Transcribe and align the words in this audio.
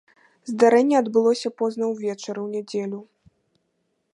Здарэнне 0.51 0.95
адбылося 1.01 1.49
позна 1.63 1.83
ўвечары 1.91 2.39
ў 2.47 2.47
нядзелю. 2.55 2.99